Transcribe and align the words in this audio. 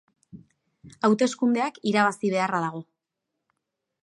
Hauteskundeak 1.09 1.79
irabazi 1.93 2.35
beharra 2.35 2.63
dago. 2.69 2.85